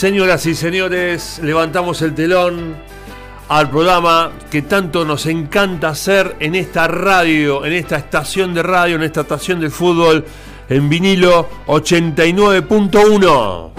[0.00, 2.74] Señoras y señores, levantamos el telón
[3.50, 8.96] al programa que tanto nos encanta hacer en esta radio, en esta estación de radio,
[8.96, 10.24] en esta estación de fútbol,
[10.70, 13.69] en vinilo 89.1.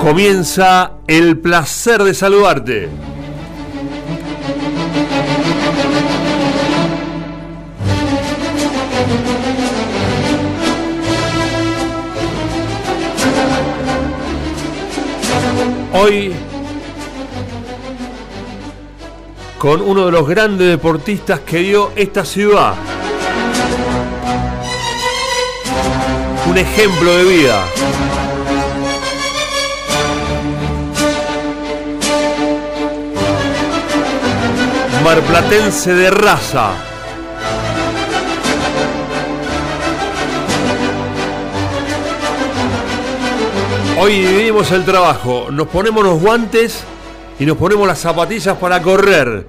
[0.00, 2.88] Comienza el placer de saludarte.
[15.92, 16.32] Hoy
[19.58, 22.74] con uno de los grandes deportistas que dio esta ciudad.
[26.48, 27.64] Un ejemplo de vida.
[35.08, 36.72] Marplatense de raza.
[43.98, 46.84] Hoy dividimos el trabajo, nos ponemos los guantes
[47.40, 49.46] y nos ponemos las zapatillas para correr.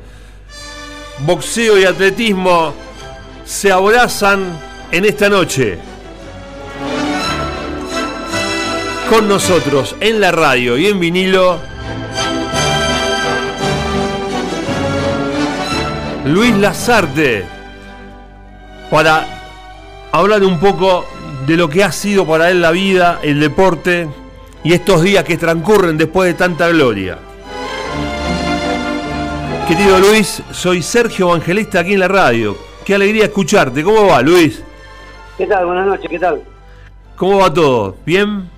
[1.26, 2.74] Boxeo y atletismo
[3.44, 4.58] se abrazan
[4.94, 5.78] en esta noche.
[9.10, 11.60] Con nosotros en la radio y en vinilo
[16.26, 17.46] Luis Lazarte
[18.92, 19.26] para
[20.12, 21.06] hablar un poco
[21.48, 24.08] de lo que ha sido para él la vida, el deporte
[24.64, 27.18] y estos días que transcurren después de tanta gloria.
[29.68, 32.58] Querido Luis, soy Sergio Evangelista aquí en la radio.
[32.84, 33.84] Qué alegría escucharte.
[33.84, 34.64] ¿Cómo va, Luis?
[35.38, 35.68] ¿Qué tal?
[35.68, 36.42] Buenas noches, ¿qué tal?
[37.16, 37.96] ¿Cómo va todo?
[38.06, 38.50] ¿Bien?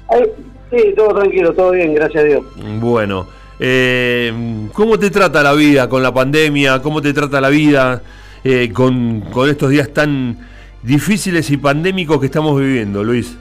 [0.71, 2.43] sí, todo tranquilo, todo bien, gracias a Dios.
[2.79, 3.40] Bueno.
[3.63, 4.33] Eh,
[4.73, 6.81] ¿Cómo te trata la vida con la pandemia?
[6.81, 8.01] ¿Cómo te trata la vida
[8.43, 10.49] eh, con, estos días tan
[10.81, 13.37] difíciles y pandémicos que estamos viviendo, Luis?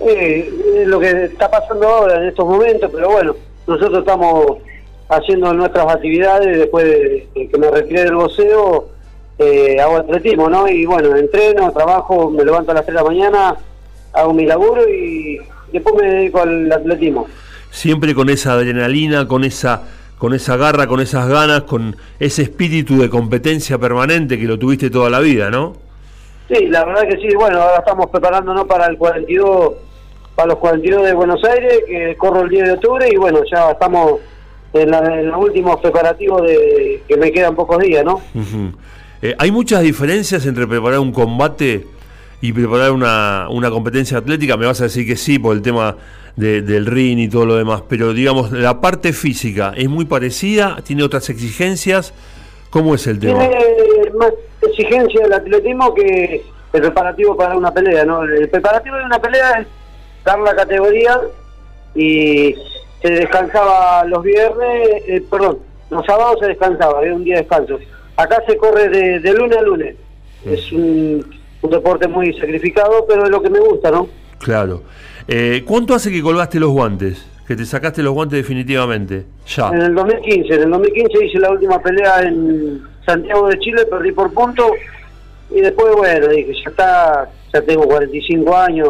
[0.00, 3.36] Eh, lo que está pasando ahora en estos momentos, pero bueno,
[3.68, 4.58] nosotros estamos
[5.08, 8.88] haciendo nuestras actividades después de, que me retiré del voceo,
[9.38, 10.66] eh, hago atletismo, ¿no?
[10.66, 13.56] Y bueno, entreno, trabajo, me levanto a las 3 de la mañana,
[14.12, 15.38] hago mi laburo y
[15.72, 17.28] después me dedico al atletismo
[17.70, 19.82] siempre con esa adrenalina, con esa,
[20.18, 24.90] con esa garra, con esas ganas, con ese espíritu de competencia permanente que lo tuviste
[24.90, 25.74] toda la vida, ¿no?
[26.48, 27.34] Sí, la verdad que sí.
[27.34, 29.74] Bueno, ahora estamos preparándonos para el 42,
[30.34, 33.72] para los 42 de Buenos Aires, que corro el 10 de octubre y bueno, ya
[33.72, 34.20] estamos
[34.72, 34.90] en,
[35.28, 38.20] los últimos preparativos de que me quedan pocos días, ¿no?
[39.22, 41.86] Eh, ¿Hay muchas diferencias entre preparar un combate
[42.40, 44.56] y preparar una, una competencia atlética?
[44.56, 45.96] Me vas a decir que sí, por el tema
[46.36, 51.02] del ring y todo lo demás, pero digamos, la parte física es muy parecida, tiene
[51.02, 52.12] otras exigencias.
[52.70, 53.38] ¿Cómo es el tema?
[53.38, 58.22] Tiene más exigencia del atletismo que el preparativo para una pelea, ¿no?
[58.22, 59.66] El preparativo de una pelea es
[60.24, 61.20] dar la categoría
[61.94, 62.54] y
[63.00, 65.58] se descansaba los viernes, eh, perdón,
[65.88, 67.78] los sábados se descansaba, había un día de descanso.
[68.16, 69.96] Acá se corre de, lunes a lunes.
[70.44, 70.52] Mm.
[70.52, 74.08] Es un, un deporte muy sacrificado, pero es lo que me gusta, ¿no?
[74.38, 74.82] Claro.
[75.28, 77.24] Eh, ¿Cuánto hace que colgaste los guantes?
[77.46, 79.24] Que te sacaste los guantes definitivamente.
[79.46, 79.68] Ya.
[79.68, 80.54] En el 2015.
[80.54, 84.72] En el 2015 hice la última pelea en Santiago de Chile, perdí por punto.
[85.50, 88.88] Y después, bueno, dije, ya está, ya tengo 45 años,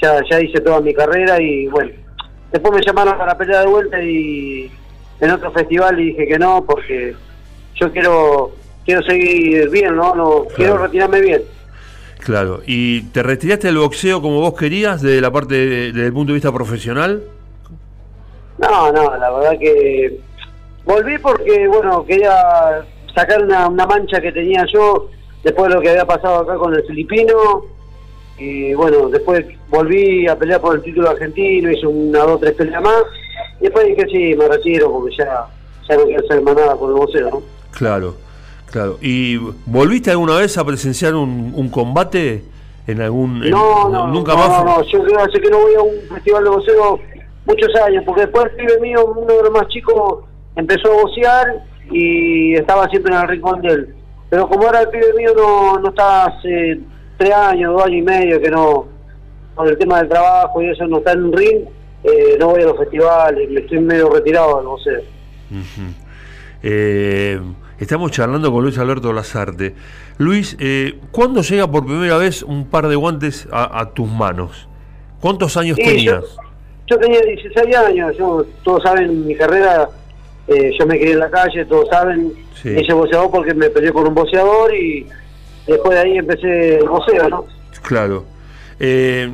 [0.00, 1.92] ya, ya hice toda mi carrera y bueno.
[2.50, 4.70] Después me llamaron para pelea de vuelta y
[5.20, 7.14] en otro festival y dije que no, porque
[7.76, 8.52] yo quiero
[8.84, 10.14] quiero seguir bien, ¿no?
[10.14, 11.42] no Quiero retirarme bien.
[12.24, 16.30] Claro, ¿y te retiraste del boxeo como vos querías, desde la parte, desde el punto
[16.30, 17.20] de vista profesional?
[18.58, 20.20] No, no, la verdad que
[20.84, 25.10] volví porque, bueno, quería sacar una, mancha que tenía yo
[25.42, 27.64] después de lo que había pasado acá con el filipino.
[28.38, 32.82] Y bueno, después volví a pelear por el título argentino, hice una, dos, tres peleas
[32.82, 33.02] más.
[33.58, 35.46] Y después dije, sí, me retiro porque ya,
[35.88, 37.42] ya no quiero hacer más nada con el boxeo, ¿no?
[37.72, 38.14] Claro.
[38.72, 38.98] Claro.
[39.02, 39.36] ¿Y
[39.66, 42.42] volviste alguna vez a presenciar un, combate
[42.86, 43.38] en algún...
[43.50, 44.48] No, no, nunca más.
[44.48, 47.00] No, no, yo creo que no voy a un festival de boxeo
[47.44, 50.24] muchos años, porque después el pibe mío, uno de los más chicos,
[50.56, 53.94] empezó a boxear y estaba siempre en el rincón de él.
[54.30, 56.80] Pero como ahora el pibe mío no, no está hace
[57.18, 58.86] tres años, dos años y medio, que no,
[59.54, 61.64] con el tema del trabajo y eso no está en un ring,
[62.04, 65.00] eh, no voy a los festivales, me estoy medio retirado del boxeo.
[66.62, 67.38] eh,
[67.82, 69.74] Estamos charlando con Luis Alberto Lazarte.
[70.18, 74.68] Luis, eh, ¿cuándo llega por primera vez un par de guantes a, tus manos?
[75.18, 76.22] ¿Cuántos años tenías?
[76.86, 79.88] Yo, tenía 16 años, yo, todos saben, mi carrera
[80.46, 82.68] Eh, yo me crié en la calle, todos saben, Sí.
[82.70, 85.06] hice boxeador porque me peleé con un boxeador y
[85.66, 87.46] después de ahí empecé el boxeo, ¿no?
[87.82, 88.24] Claro.
[88.80, 89.30] Eh,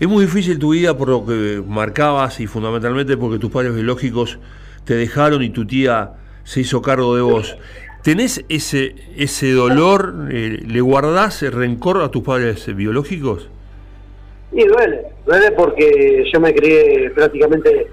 [0.00, 4.38] es muy difícil tu vida por lo que marcabas y fundamentalmente porque tus padres biológicos
[4.84, 6.12] te dejaron y tu tía
[6.44, 7.56] se hizo cargo de vos.
[8.02, 10.26] ¿Tenés ese, ese dolor?
[10.30, 13.48] eh, ¿Le guardás el rencor a tus padres biológicos?
[14.50, 17.86] Y duele, duele porque yo me crié prácticamente,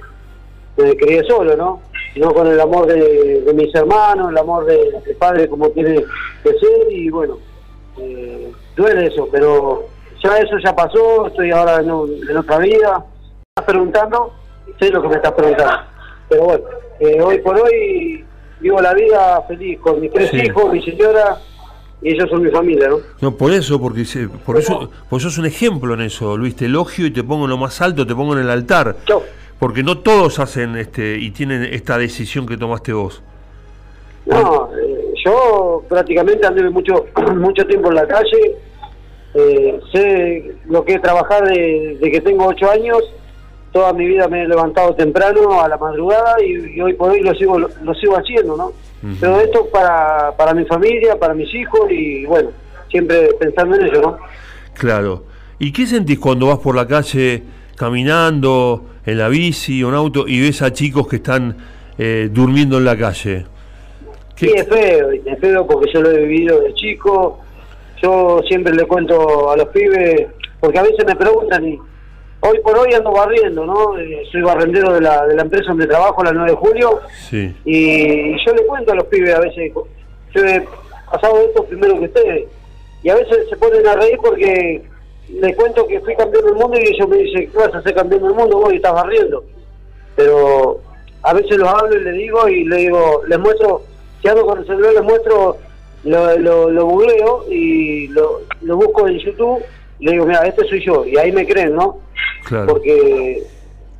[0.77, 1.81] me crié solo, ¿no?
[2.15, 4.79] No con el amor de, mis hermanos, el amor de,
[5.19, 6.03] padre como tiene
[6.43, 7.37] que ser y bueno,
[7.99, 9.85] eh, duele eso, pero
[10.23, 13.05] ya eso ya pasó, estoy ahora en, un- en otra vida.
[13.55, 14.33] Estás preguntando,
[14.79, 15.81] sé lo que me estás preguntando,
[16.27, 16.63] pero bueno,
[16.99, 18.25] eh, hoy por hoy
[18.59, 20.37] vivo la vida feliz con mis tres Sí.
[20.37, 21.37] hijos, mi señora
[22.01, 22.97] y ellos son mi familia, ¿no?
[23.21, 24.05] No, por eso, porque
[24.45, 27.49] por eso, por sos un ejemplo en eso, Luis, te elogio y te pongo en
[27.51, 28.95] lo más alto, te pongo en el altar.
[29.05, 29.21] Chau.
[29.59, 33.21] Porque no todos hacen este y tienen esta decisión que tomaste vos.
[34.25, 37.05] No, eh, yo prácticamente anduve mucho
[37.35, 38.55] mucho tiempo en la calle,
[39.33, 42.99] eh, sé lo que es trabajar de, de que tengo ocho años,
[43.71, 47.21] toda mi vida me he levantado temprano a la madrugada y, y hoy por hoy
[47.21, 48.71] lo sigo lo, sigo haciendo, ¿no?
[49.19, 52.49] Pero esto para, para mi familia, para mis hijos y bueno,
[52.89, 54.17] siempre pensando en ello, ¿no?
[54.73, 55.23] Claro.
[55.57, 57.43] ¿Y qué sentís cuando vas por la calle
[57.77, 61.55] caminando, en la bici o en auto y ves a chicos que están
[61.97, 63.45] eh, durmiendo en la calle?
[64.35, 67.39] ¿Qué- Sí, es feo, es feo porque yo lo he vivido de chico.
[68.01, 70.27] Yo siempre le cuento a los pibes,
[70.59, 71.77] porque a veces me preguntan, y
[72.41, 73.97] hoy por hoy ando barriendo, ¿no?
[73.97, 76.99] Eh, soy barrendero de la, de la empresa donde trabajo, la 9 de julio,
[77.29, 79.71] Sí, y yo le cuento a los pibes a veces,
[80.33, 80.65] yo he
[81.11, 82.47] pasado esto primero que ustedes,
[83.03, 84.81] y a veces se ponen a reír porque
[85.29, 87.93] les cuento que fui campeón del mundo y ellos me dicen, ¿qué vas a ser
[87.93, 88.57] campeón del mundo?
[88.57, 89.43] Vos y estás barriendo.
[90.15, 90.79] Pero
[91.21, 93.83] a veces los hablo y les digo, y le digo, les muestro,
[94.21, 95.57] si ando con el celular les muestro,
[96.03, 99.61] lo, lo, lo googleo y lo, lo busco en YouTube,
[99.99, 101.97] le digo, mira, este soy yo, y ahí me creen, ¿no?
[102.45, 102.67] claro.
[102.67, 103.43] porque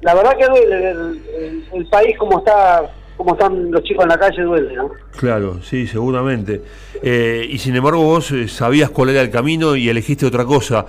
[0.02, 0.98] la verdad que duele el,
[1.38, 4.92] el- el país como está como están los chicos en la calle duele ¿no?
[5.18, 6.62] Claro, sí, seguramente.
[7.04, 10.86] Eh, y sin embargo vos eh, sabías cuál era el camino y elegiste otra cosa.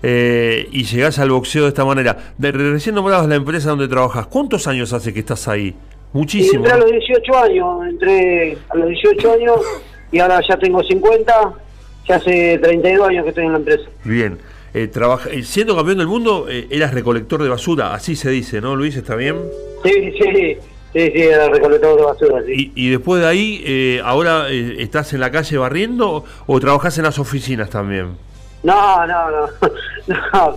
[0.00, 2.16] Eh, y llegás al boxeo de esta manera.
[2.38, 4.28] De, recién nombrabas la empresa donde trabajas.
[4.28, 5.74] ¿Cuántos años hace que estás ahí?
[6.12, 6.64] Muchísimo.
[6.64, 9.56] entré a los 18 años entré a los 18 años
[10.12, 11.52] y ahora ya tengo 50
[12.06, 14.38] ya hace 32 años que estoy en la empresa Bien.
[14.74, 18.60] Eh, trabaja- eh, siendo campeón del mundo, eh, eras recolector de basura, así se dice,
[18.60, 18.96] ¿no, Luis?
[18.96, 19.36] ¿Está bien?
[19.84, 20.56] sí sí
[20.94, 22.72] sí sí era recolector de basura sí.
[22.74, 26.96] Y, y después de ahí, eh, ¿ahora eh, estás en la calle barriendo o trabajás
[26.98, 28.16] en las oficinas también?
[28.62, 29.48] no no no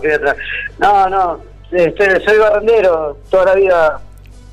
[0.78, 1.40] no no
[1.72, 4.00] este, soy barrendero toda la vida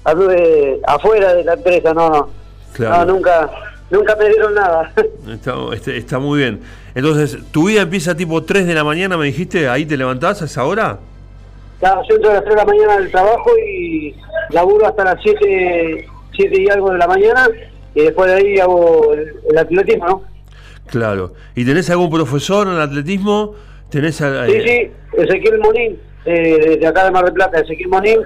[0.06, 2.30] anduve afuera de la empresa no no
[2.74, 3.06] Claro.
[3.06, 3.50] no nunca
[3.90, 4.92] nunca me dieron nada
[5.32, 6.60] Está, este- está muy bien.
[6.96, 9.68] Entonces, ¿tu vida empieza tipo 3 de la mañana, me dijiste?
[9.68, 11.00] ¿Ahí te levantás a esa hora?
[11.80, 14.16] Claro, yo entro a las 3 de la mañana del trabajo y
[14.52, 17.48] laburo hasta las 7, 7 y algo de la mañana
[17.96, 20.24] y después de ahí hago el, el atletismo, ¿no?
[20.88, 21.34] Claro.
[21.56, 23.56] ¿Y tenés algún profesor en atletismo?
[23.90, 27.90] ¿Tenés a- Sí, eh, sí, Ezequiel Monín, eh, de acá de Mar del Plata, Ezequiel
[27.90, 28.20] Monín,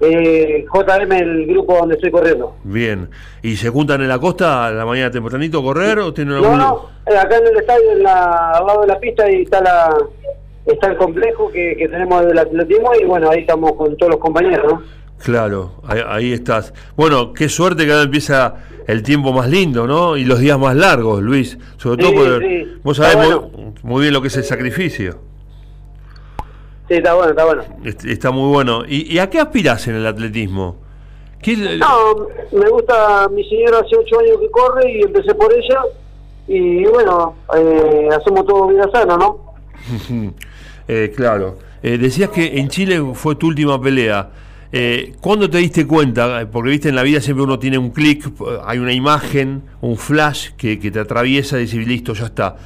[0.00, 2.54] eh, JM, el grupo donde estoy corriendo.
[2.64, 3.08] Bien.
[3.42, 6.44] ¿Y se juntan en la costa a la mañana tempranito a correr o tienen No,
[6.44, 6.58] algún...
[6.58, 9.60] no, eh, acá en el estadio, en la, al lado de la pista, y está
[9.60, 9.96] la
[10.66, 14.20] está el complejo que, que tenemos del atletismo y bueno, ahí estamos con todos los
[14.20, 14.82] compañeros, ¿no?
[15.24, 16.74] Claro, ahí, ahí estás.
[16.94, 18.54] Bueno, qué suerte que ahora empieza
[18.86, 20.16] el tiempo más lindo, ¿no?
[20.18, 21.58] Y los días más largos, Luis.
[21.78, 22.78] Sobre Sí, todo porque sí.
[22.84, 23.50] vos sabés bueno.
[23.82, 25.18] muy bien lo que es el sacrificio.
[26.88, 27.62] Sí, está bueno, está bueno.
[27.84, 28.82] Est- Está muy bueno.
[28.88, 30.76] ¿Y, y a qué aspirás en el atletismo?
[31.42, 35.80] ¿Qué No, me gusta, mi señora hace ocho años que corre y empecé por ella
[36.48, 39.54] y bueno, eh, hacemos todo vida sana, ¿no?
[40.90, 41.58] Eh, claro.
[41.82, 44.30] Eh, decías que en Chile fue tu última pelea.
[44.72, 46.48] Eh, ¿Cuándo te diste cuenta?
[46.50, 48.24] Porque viste en la vida siempre uno tiene un clic,
[48.64, 52.56] hay una imagen, un flash que, que te atraviesa y decís, listo, ya está.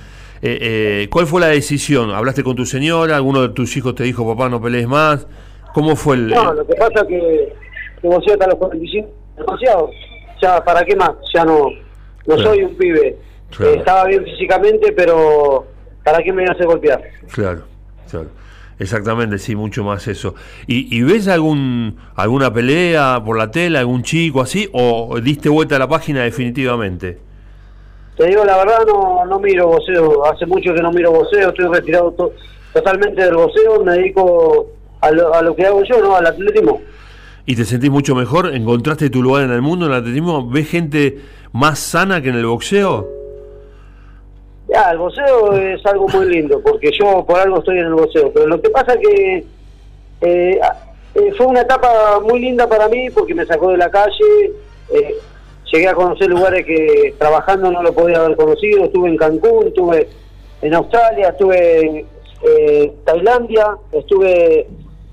[0.44, 0.58] Eh,
[1.04, 2.10] eh, ¿Cuál fue la decisión?
[2.10, 3.14] ¿Hablaste con tu señora?
[3.16, 5.26] ¿Alguno de tus hijos te dijo, papá, no pelees más?
[5.72, 6.28] ¿Cómo fue el...?
[6.28, 7.52] No, lo que pasa es que,
[8.02, 9.08] vos hasta los 45,
[9.38, 9.90] demasiado.
[10.42, 11.12] Ya, ¿para qué más?
[11.32, 11.68] Ya no,
[12.26, 12.42] no Claro.
[12.50, 13.16] soy un pibe.
[13.56, 13.72] Claro.
[13.72, 15.66] Eh, estaba bien físicamente, pero
[16.02, 17.00] ¿para qué me iba a hacer golpear?
[17.32, 17.62] Claro,
[18.10, 18.26] claro.
[18.80, 20.34] Exactamente, sí, mucho más eso.
[20.66, 25.76] ¿Y, y ves algún alguna pelea por la tela, algún chico así, o diste vuelta
[25.76, 27.18] a la página definitivamente?
[28.16, 30.24] Te digo la verdad, no, no miro voceo.
[30.26, 32.32] Hace mucho que no miro voceo, estoy retirado to-
[32.72, 34.66] totalmente del voceo, me dedico
[35.00, 36.14] a lo, a lo que hago yo, ¿no?
[36.16, 36.80] Al atletismo.
[37.46, 40.68] y te sentís mucho mejor, encontraste tu lugar en el mundo, en el atletismo, ¿ves
[40.68, 41.18] gente
[41.52, 43.08] más sana que en el boxeo?
[44.68, 48.32] Ya, el boxeo es algo muy lindo, porque yo por algo estoy en el boxeo,
[48.32, 49.44] pero lo que pasa que
[50.20, 50.60] eh,
[51.14, 54.52] eh, fue una etapa muy linda para mí porque me sacó de la calle,
[54.94, 55.14] eh,
[55.72, 60.08] llegué a conocer lugares que trabajando no lo podía haber conocido, estuve en Cancún, estuve
[60.60, 62.06] en Australia, estuve
[62.42, 64.68] en Tailandia, estuve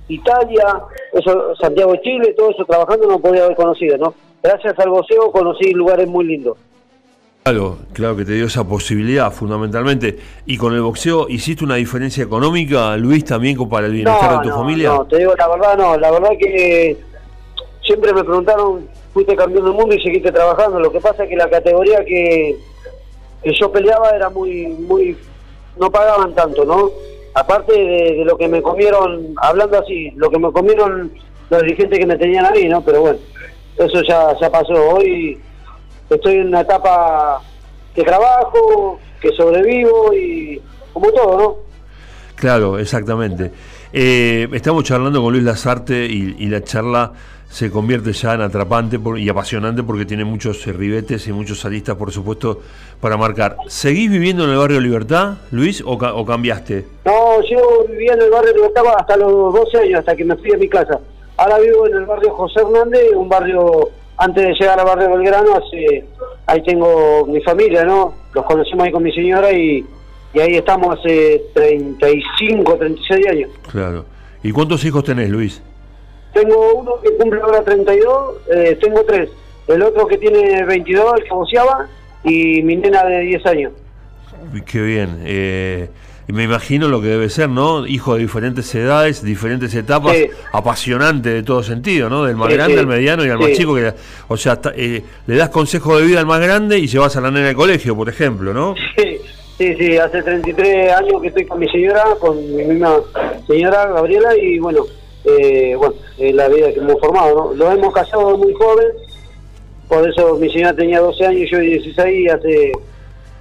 [0.09, 0.81] Italia,
[1.13, 4.13] eso, Santiago de Chile, todo eso trabajando no podía haber conocido, ¿no?
[4.43, 6.57] Gracias al boxeo conocí lugares muy lindos.
[7.43, 10.17] Claro, claro que te dio esa posibilidad fundamentalmente.
[10.45, 14.55] ¿Y con el boxeo hiciste una diferencia económica, Luis, también para el bienestar de tu
[14.55, 14.89] familia?
[14.89, 15.97] No, te digo la verdad, no.
[15.97, 16.97] La verdad que
[17.81, 20.79] siempre me preguntaron, fuiste campeón del mundo y seguiste trabajando.
[20.79, 22.57] Lo que pasa es que la categoría que,
[23.43, 25.17] que yo peleaba era muy, muy,
[25.77, 26.91] no pagaban tanto, ¿no?
[27.33, 31.11] aparte de, lo que me comieron, hablando así, lo que me comieron
[31.49, 32.81] los dirigentes que me tenían a mí, ¿no?
[32.81, 33.19] Pero bueno,
[33.77, 34.73] eso ya, ya pasó.
[34.73, 35.39] Hoy
[36.09, 37.41] estoy en una etapa
[37.95, 40.61] que trabajo, que sobrevivo y
[40.93, 41.55] como todo, ¿no?
[42.35, 43.51] Claro, exactamente.
[43.91, 47.13] Eh, estamos charlando con Luis Lazarte y la charla
[47.49, 52.11] se convierte ya en atrapante y apasionante porque tiene muchos ribetes y muchos aristas, por
[52.11, 52.61] supuesto,
[53.01, 53.57] para marcar.
[53.67, 56.85] ¿Seguís viviendo en el barrio Libertad, Luis, o, cambiaste?
[57.05, 60.53] No, yo vivía en el barrio Libertad hasta los 12 años, hasta que me fui
[60.53, 60.99] a mi casa.
[61.37, 65.55] Ahora vivo en el barrio José Hernández, un barrio, antes de llegar al barrio Belgrano,
[65.55, 66.05] hace,
[66.45, 68.13] ahí tengo mi familia, ¿no?
[68.33, 69.83] Los conocimos ahí con mi señora y,
[70.33, 73.49] y ahí estamos hace 35, 36 años.
[73.71, 74.05] Claro.
[74.43, 75.61] ¿Y cuántos hijos tenés, Luis?
[76.33, 79.29] Tengo uno que cumple ahora 32, eh, tengo tres.
[79.67, 81.87] El otro que tiene 22, el que boceaba,
[82.23, 83.73] y mi nena de 10 años.
[84.65, 85.21] Qué bien.
[85.25, 85.89] Eh,
[86.27, 87.87] me imagino lo que debe ser, ¿no?
[87.87, 90.15] Hijo de diferentes edades, diferentes etapas,
[90.53, 92.23] apasionante de todo sentido, ¿no?
[92.23, 93.75] Del más grande al mediano y al más chico.
[93.75, 93.93] Que,
[94.27, 97.31] o sea, eh, le das consejo de vida al más grande y llevas a la
[97.31, 98.75] nena al colegio, por ejemplo, ¿no?
[98.95, 99.19] Sí,
[99.59, 99.97] sí, sí.
[99.97, 102.95] Hace 33 años que estoy con mi señora, con mi misma
[103.45, 104.85] señora Gabriela, y bueno,
[105.25, 107.53] eh, bueno, la vida que hemos formado, ¿no?
[107.53, 108.87] Lo hemos casado muy joven,
[109.87, 112.71] por eso mi señora tenía 12 años yo 16 y hace,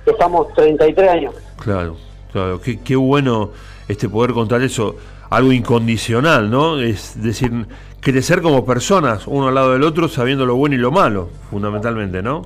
[0.05, 1.35] estamos 33 años.
[1.63, 1.97] Claro,
[2.33, 3.51] claro, qué, qué bueno
[3.87, 4.97] este poder contar eso,
[5.31, 6.81] algo incondicional, ¿no?
[6.81, 7.53] Es decir,
[8.01, 12.23] crecer como personas, uno al lado del otro, sabiendo lo bueno y lo malo, fundamentalmente,
[12.23, 12.43] ¿no?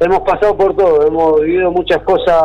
[0.00, 2.42] Hemos pasado por todo, hemos vivido muchas cosas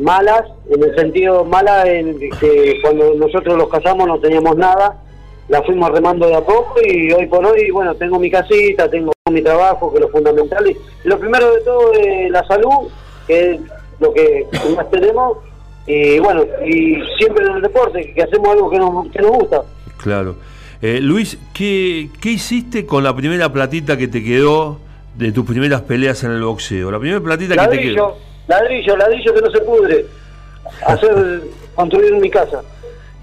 [0.00, 5.00] malas, en el sentido mala en que cuando nosotros los casamos no teníamos nada
[5.48, 9.12] la fuimos remando de a poco y hoy por hoy, bueno, tengo mi casita, tengo
[9.30, 10.66] mi trabajo, que es lo fundamental.
[10.66, 12.88] Y lo primero de todo es la salud,
[13.26, 13.60] que es
[14.00, 14.46] lo que
[14.76, 15.38] más tenemos,
[15.86, 19.62] y bueno, y siempre en el deporte, que hacemos algo que nos, que nos gusta.
[19.98, 20.36] Claro.
[20.80, 24.78] Eh, Luis, ¿qué, ¿qué hiciste con la primera platita que te quedó
[25.16, 26.90] de tus primeras peleas en el boxeo?
[26.90, 28.16] La primera platita que te quedó.
[28.48, 30.06] Ladrillo, ladrillo que no se pudre.
[30.86, 31.42] Hacer,
[31.74, 32.62] construir mi casa.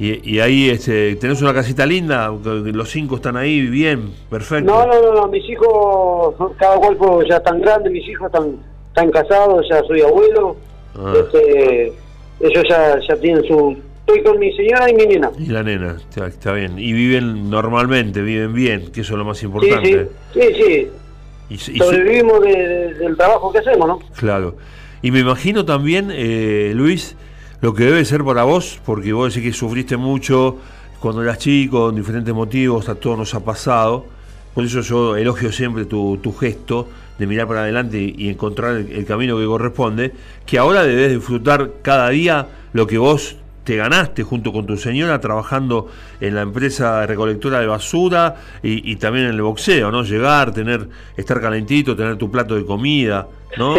[0.03, 4.65] Y, ahí este, tenés una casita linda, los cinco están ahí bien, perfecto.
[4.65, 9.11] No, no, no, no mis hijos, cada cuerpo ya están grandes, mis hijos están, están
[9.11, 10.55] casados, ya soy abuelo.
[10.95, 11.13] Ah.
[11.19, 11.93] Este,
[12.39, 13.77] ellos ya, ya tienen su...
[13.99, 15.31] Estoy con mi señora y mi nena.
[15.37, 16.79] Y la nena, está, bien.
[16.79, 20.09] Y viven normalmente, viven bien, que eso es lo más importante.
[20.33, 21.57] Sí, sí.
[21.57, 23.99] sí, Sobrevivimos del trabajo que hacemos, ¿no?
[24.17, 24.55] Claro.
[25.01, 27.15] Y me imagino también, eh, Luis,
[27.61, 30.57] lo que debe ser para vos, porque vos decís que sufriste mucho
[30.99, 34.05] cuando eras chico, en diferentes motivos, a todos nos ha pasado.
[34.53, 39.37] Por eso yo elogio siempre tu, gesto de mirar para adelante y, encontrar el, camino
[39.37, 40.13] que corresponde,
[40.45, 45.19] que ahora debes disfrutar cada día lo que vos te ganaste junto con tu señora
[45.19, 45.87] trabajando
[46.19, 50.03] en la empresa recolectora de basura y, también en el boxeo, ¿no?
[50.03, 53.27] Llegar, tener, estar calentito, tener tu plato de comida,
[53.57, 53.75] ¿no?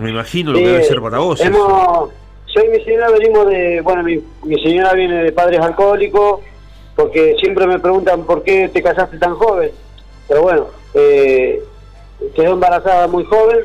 [0.00, 1.40] Me imagino lo que debe ser para vos.
[2.54, 6.40] Yo y mi señora venimos de, bueno, mi, mi señora viene de padres alcohólicos,
[6.94, 9.72] porque siempre me preguntan por qué te casaste tan joven.
[10.28, 11.60] Pero bueno, eh,
[12.36, 13.58] quedó embarazada muy joven,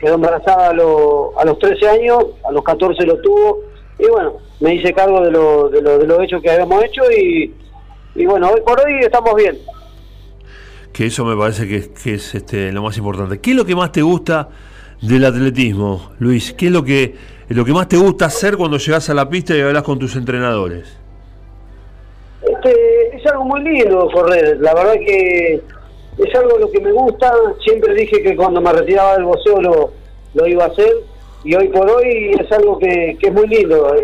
[0.00, 3.67] quedó embarazada a, a los 13 años, a los 14 lo tuvo,
[3.98, 7.02] y bueno, me hice cargo de, lo, de, lo, de los hechos que habíamos hecho
[7.10, 7.54] y,
[8.14, 9.58] y bueno, hoy por hoy estamos bien.
[10.92, 13.40] Que eso me parece que, que es este, lo más importante.
[13.40, 14.48] ¿Qué es lo que más te gusta
[15.02, 16.52] del atletismo, Luis?
[16.52, 17.14] ¿Qué es lo que
[17.48, 20.16] lo que más te gusta hacer cuando llegas a la pista y hablas con tus
[20.16, 20.98] entrenadores?
[22.42, 25.62] Este, es algo muy lindo correr, la verdad que
[26.18, 27.32] es algo lo que me gusta,
[27.64, 30.92] siempre dije que cuando me retiraba del boxeo lo, iba a hacer
[31.44, 33.94] y hoy por hoy es algo que, es muy lindo,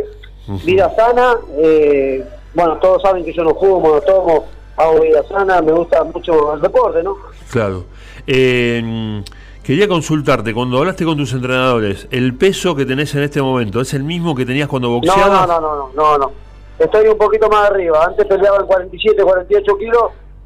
[0.65, 2.25] vida sana, eh,
[2.55, 4.45] bueno, todos saben que yo no fumo, no tomo,
[4.77, 7.17] hago vida sana, me gusta mucho el deporte, ¿no?
[7.51, 7.85] Claro.
[8.27, 9.23] Eh,
[9.63, 13.95] quería consultarte, cuando hablaste con tus entrenadores, ¿el peso que tenés en este momento es
[13.95, 15.47] el mismo que tenías cuando boxeabas?
[15.49, 16.45] No, no, no, no, no, no.
[16.79, 18.05] Estoy un poquito más arriba.
[18.05, 20.03] Antes peleaba en 47, 48 kilos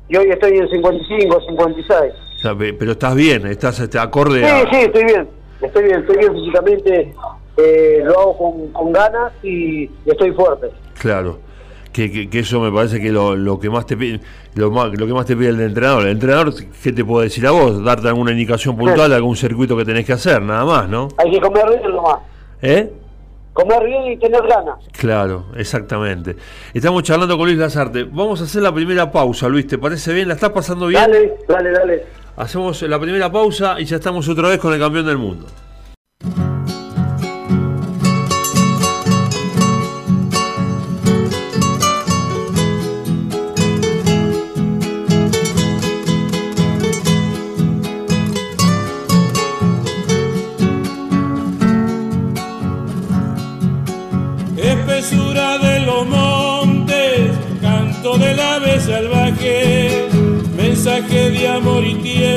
[0.08, 2.12] y hoy estoy en 55, 56.
[2.36, 5.37] O sea, pero estás bien, estás este, acorde Sí, sí, estoy bien.
[5.60, 7.14] Estoy bien, estoy bien físicamente.
[7.56, 10.68] Eh, lo hago con, con ganas y estoy fuerte.
[10.98, 11.40] Claro.
[11.92, 14.20] Que, que, eso me parece que lo, lo que más te pide,
[14.54, 16.04] lo, más, lo que más te pide el entrenador.
[16.04, 17.82] El entrenador, ¿qué te puede decir a vos?
[17.82, 21.08] Darte alguna indicación puntual, algún circuito que tenés que hacer, nada más, ¿no?
[21.16, 22.18] Hay que comer bien nomás.
[22.62, 22.92] ¿Eh?
[23.52, 24.76] Comer bien y tener ganas.
[24.92, 26.36] Claro, exactamente.
[26.72, 28.04] Estamos charlando con Luis Lazarte.
[28.04, 30.28] Vamos a hacer la primera pausa, Luis, ¿te parece bien?
[30.28, 31.00] ¿La estás pasando bien?
[31.00, 32.04] Dale, dale, dale.
[32.38, 35.46] Hacemos la primera pausa y ya estamos otra vez con el campeón del mundo.
[54.56, 60.08] Espesura de los montes, canto del ave salvaje,
[60.56, 62.27] mensaje de amor y tiempo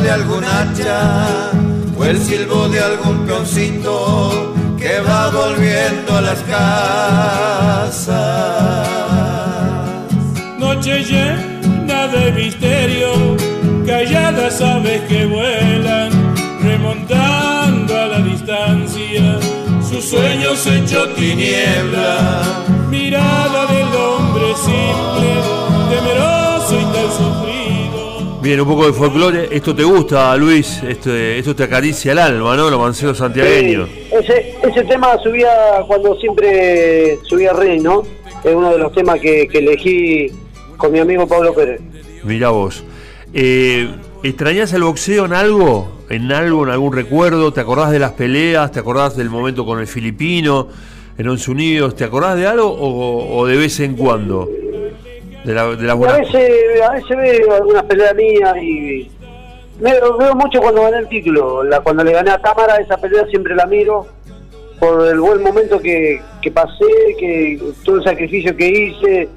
[0.00, 1.50] de algún hacha
[1.96, 8.08] o el silbo de algún peoncito que va volviendo a las casas.
[10.58, 13.36] Noche llena de misterio,
[13.86, 16.10] calladas aves que vuelan,
[16.62, 19.38] remontando a la distancia,
[19.88, 22.42] sus sueños hecho tiniebla,
[22.88, 25.32] mirada del hombre simple,
[25.90, 27.51] temeroso y tan sufrido.
[28.42, 29.48] Bien, un poco de folclore.
[29.52, 30.82] ¿Esto te gusta, Luis?
[30.82, 32.68] Esto, esto te acaricia el alma, ¿no?
[32.68, 33.86] Lo mancero santiagueño.
[33.86, 35.48] Sí, ese, ese tema subía
[35.86, 38.02] cuando siempre subía Rey, ¿no?
[38.42, 40.32] Es uno de los temas que, que elegí
[40.76, 41.80] con mi amigo Pablo Pérez.
[42.24, 42.82] Mira vos.
[43.32, 43.88] Eh,
[44.24, 46.00] ¿Extrañás el boxeo en algo?
[46.10, 47.52] ¿En algo, en algún recuerdo?
[47.52, 48.72] ¿Te acordás de las peleas?
[48.72, 50.66] ¿Te acordás del momento con el filipino
[51.16, 51.94] en Once Unidos?
[51.94, 54.48] ¿Te acordás de algo o, o de vez en cuando?
[55.44, 56.14] De la, de la buena...
[56.14, 59.10] a veces, a veces veo algunas peleas mías y
[59.80, 61.64] me, veo mucho cuando gané el título.
[61.64, 64.06] La, cuando le gané a Cámara, esa pelea siempre la miro
[64.78, 66.86] por el buen momento que, que pasé,
[67.18, 69.28] que todo el sacrificio que hice.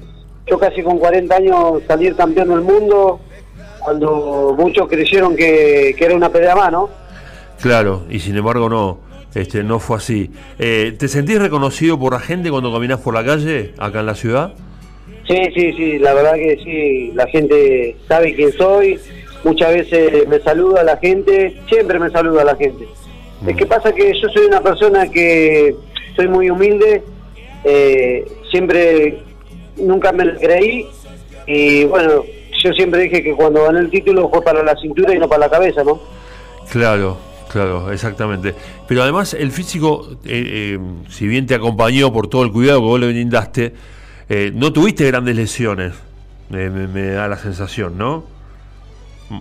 [0.46, 3.20] Yo casi con 40 años salir campeón del mundo,
[3.80, 6.88] cuando muchos creyeron que, que era una pelea más, ¿no?
[7.60, 8.98] Claro, y sin embargo no,
[9.34, 10.30] este, no fue así.
[10.58, 14.14] Eh, ¿Te sentís reconocido por la gente cuando caminás por la calle acá en la
[14.14, 14.54] ciudad?
[15.28, 18.98] Sí, sí, sí, la verdad que sí, la gente sabe quién soy,
[19.42, 22.86] muchas veces me saluda la gente, siempre me saluda la gente.
[23.40, 23.50] Mm.
[23.50, 25.74] Es que pasa que yo soy una persona que
[26.14, 27.02] soy muy humilde,
[27.64, 29.18] eh, siempre,
[29.76, 30.86] nunca me lo creí
[31.46, 32.22] y bueno,
[32.62, 35.40] yo siempre dije que cuando gané el título fue para la cintura y no para
[35.40, 36.00] la cabeza, ¿no?
[36.70, 37.16] Claro,
[37.48, 38.54] claro, exactamente.
[38.86, 40.78] Pero además el físico, eh, eh,
[41.10, 43.72] si bien te acompañó por todo el cuidado que vos le brindaste,
[44.28, 45.94] eh, no tuviste grandes lesiones,
[46.50, 48.24] me, me- me da la sensación, ¿no?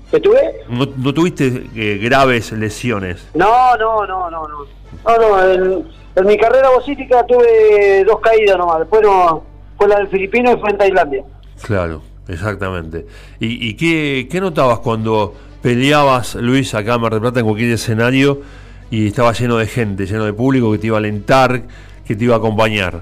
[0.10, 0.40] ¿Que tuve?
[0.70, 3.28] No, no tuviste eh, graves lesiones.
[3.36, 4.58] No, no, no, no, no.
[5.06, 5.84] No, no, en,
[6.16, 9.44] en mi carrera boxística tuve dos caídas nomás, después no,
[9.78, 11.24] fue la del filipino y fue en Tailandia.
[11.62, 13.06] Claro, exactamente.
[13.40, 17.72] ¿Y, y qué, qué notabas cuando peleabas, Luis, acá en Mar del Plata, en cualquier
[17.72, 18.42] escenario,
[18.90, 21.62] y estaba lleno de gente, lleno de público que te iba a alentar,
[22.08, 23.02] que te iba a acompañar?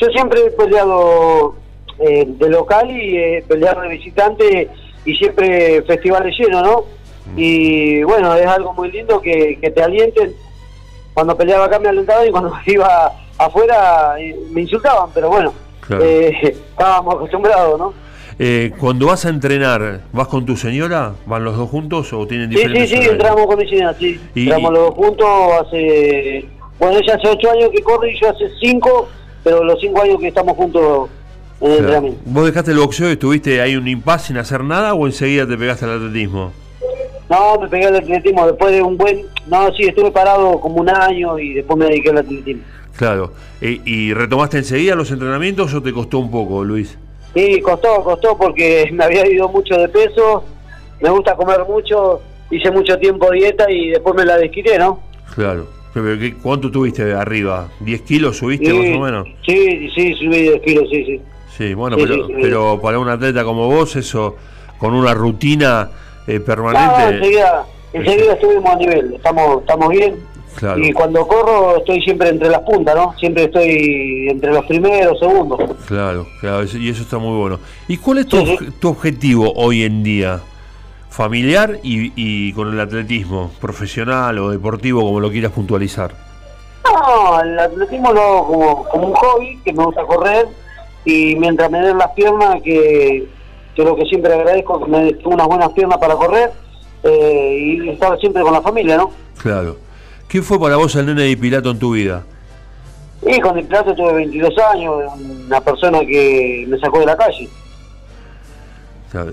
[0.00, 1.54] Yo siempre he peleado
[1.98, 4.68] eh, de local y he peleado de visitante
[5.04, 6.84] y siempre festivales llenos, ¿no?
[7.36, 10.32] Y bueno, es algo muy lindo que, que te alienten.
[11.14, 16.04] Cuando peleaba acá me alentaban y cuando iba afuera eh, me insultaban, pero bueno, Claro.
[16.04, 17.94] eh, estábamos acostumbrados, ¿no?
[18.38, 21.14] Eh, cuando vas a entrenar, ¿vas con tu señora?
[21.26, 23.12] ¿Van los dos juntos o tienen Sí, sí, diferentes sí, horarios?
[23.14, 24.20] entramos con mi señora, sí.
[24.34, 25.26] Y- entramos los dos juntos
[25.62, 26.44] hace...
[26.78, 29.08] Bueno, ella hace ocho años que corre y yo hace cinco,
[29.46, 31.08] pero los cinco años que estamos juntos
[31.60, 31.82] en el Claro.
[31.84, 32.20] entrenamiento.
[32.24, 35.56] ¿Vos dejaste el boxeo y estuviste ahí un impasse sin hacer nada o enseguida te
[35.56, 36.50] pegaste al atletismo?
[37.30, 39.24] No, me pegué al atletismo después de un buen...
[39.46, 42.62] No, sí, estuve parado como un año y después me dediqué al atletismo.
[42.96, 43.32] Claro.
[43.60, 46.98] Eh, ¿Y retomaste enseguida los entrenamientos o te costó un poco, Luis?
[47.32, 50.42] Sí, costó, costó porque me había ido mucho de peso,
[51.00, 54.98] me gusta comer mucho, hice mucho tiempo dieta y después me la desquité, ¿no?
[55.36, 55.68] Claro.
[56.02, 57.68] Pero, ¿qué- ¿Cuánto tuviste arriba?
[57.80, 59.28] ¿10 kilos subiste Sí, más o menos?
[59.46, 61.20] Sí, sí, subí 10 kilos, sí, sí.
[61.56, 64.36] Sí, bueno, Sí, pero, sí, pero para un atleta como vos, eso,
[64.78, 65.88] con una rutina
[66.26, 67.16] eh, No, permanente.
[67.16, 70.16] enseguida, enseguida estuvimos a nivel, estamos, estamos bien.
[70.82, 73.14] Y cuando corro estoy siempre entre las puntas, ¿no?
[73.18, 75.60] Siempre estoy entre los primeros, segundos.
[75.86, 77.58] Claro, claro, y eso está muy bueno.
[77.88, 78.38] ¿Y cuál es tu,
[78.80, 80.40] tu objetivo hoy en día?
[81.16, 83.50] ¿Familiar y, y, con el atletismo?
[83.58, 86.10] ¿Profesional o deportivo, como lo quieras puntualizar?
[86.84, 90.46] No, el atletismo lo, como, como un hobby, que me gusta correr,
[91.06, 93.26] y mientras me den las piernas, que,
[93.74, 96.52] que lo que siempre agradezco, que me den unas buenas piernas para correr,
[97.04, 99.10] eh, y estar siempre con la familia, ¿no?
[99.38, 99.78] Claro.
[100.28, 102.26] ¿Qué fue para vos el nene de Pilato en tu vida?
[103.26, 104.94] Y con el Pilato tuve 22 años,
[105.46, 107.48] una persona que me sacó de la calle.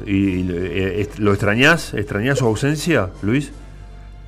[0.05, 1.93] ¿Y eh, lo extrañás?
[1.93, 3.51] ¿Extrañás su ausencia, Luis?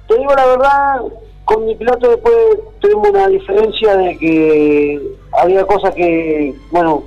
[0.07, 1.01] Te digo la verdad,
[1.45, 2.35] con mi piloto después
[2.79, 7.03] tuvimos una diferencia de que había cosas que, bueno,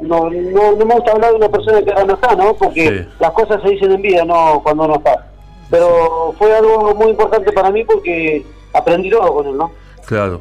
[0.00, 2.54] no, no, me gusta hablar de una persona que ahora no está, ¿no?
[2.54, 5.26] Porque las cosas se dicen en vida, no cuando no está.
[5.70, 9.70] Pero fue algo muy importante para mí porque aprendí todo con él, ¿no?
[10.06, 10.40] Claro,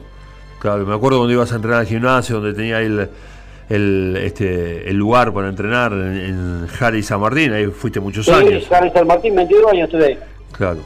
[0.59, 0.85] claro.
[0.85, 3.09] Me acuerdo cuando ibas a entrenar al gimnasio, donde tenía el,
[3.69, 8.63] el, este, el lugar para entrenar en, en San Martín, ahí fuiste muchos años.
[8.63, 10.19] Sí, Harry San Martín, 22 años estuve
[10.51, 10.79] Claro.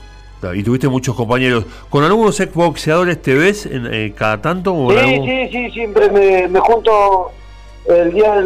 [0.56, 1.66] Y tuviste muchos compañeros.
[1.90, 4.88] ¿Con algunos exboxeadores te ves en, eh, cada tanto?
[4.90, 7.32] sí, sí, sí, siempre me, me junto
[7.88, 8.42] el día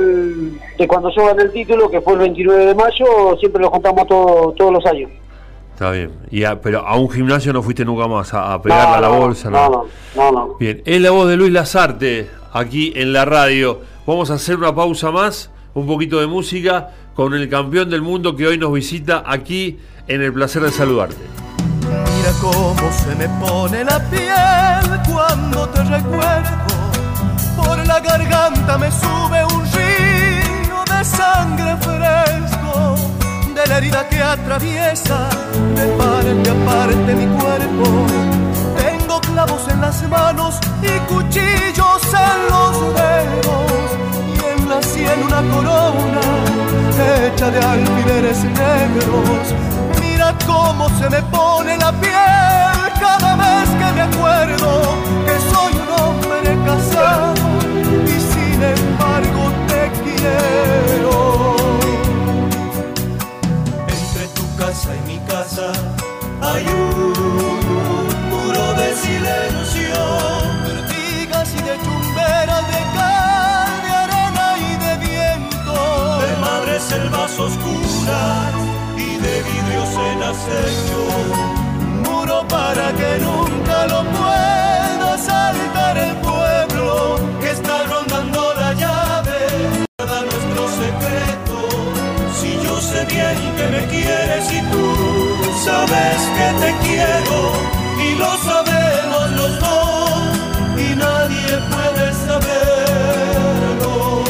[0.77, 4.07] de cuando yo gané el título, que fue el 29 de mayo, siempre lo juntamos
[4.07, 5.09] todos los años.
[5.73, 6.11] Está bien.
[6.31, 9.49] Y pero a un gimnasio no fuiste nunca más a, a pegarle a la bolsa,
[9.49, 9.69] ¿no?
[9.69, 10.55] No, no, no.
[10.55, 13.79] Bien, es la voz de Luis Lazarte, aquí en la radio.
[14.05, 18.35] Vamos a hacer una pausa más, un poquito de música, con el campeón del mundo
[18.35, 21.17] que hoy nos visita aquí en el placer de saludarte.
[21.81, 26.65] Mira cómo se me pone la piel cuando te recuerdo.
[27.57, 32.95] Por la garganta me sube un río de sangre fresco
[33.55, 35.29] de la herida que atraviesa
[35.75, 38.05] de parte a parte mi cuerpo.
[38.77, 43.74] Tengo clavos en las manos y cuchillos en los dedos
[45.13, 46.21] en una corona
[47.27, 49.53] hecha de alfileres negros.
[50.01, 54.81] Mira cómo se me pone la piel cada vez que me acuerdo
[55.25, 57.33] que soy un hombre casado
[58.05, 61.04] y sin embargo te quiero.
[96.95, 97.51] Quiero
[97.99, 100.37] y lo sabemos los dos
[100.77, 104.23] y nadie puede saberlo.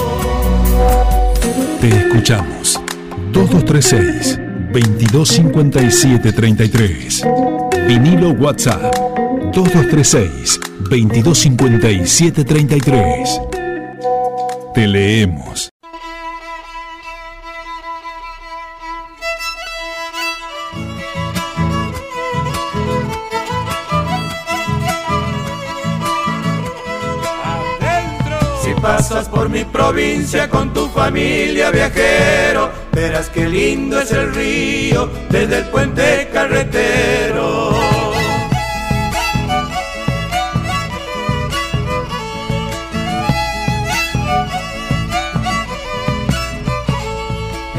[1.81, 2.79] Te escuchamos.
[3.31, 4.39] 2236
[4.71, 7.23] 225733.
[7.87, 8.95] Vinilo WhatsApp
[9.53, 13.41] 2236 225733.
[14.73, 15.69] Te leemos.
[29.85, 37.69] Provincia con tu familia viajero, verás qué lindo es el río desde el puente carretero.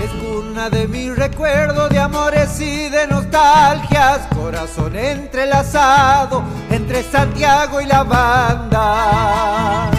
[0.01, 7.87] Es una de mis recuerdos de amores y de nostalgias, corazón entrelazado entre Santiago y
[7.87, 9.96] la banda.